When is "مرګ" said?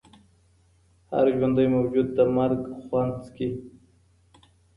2.35-2.61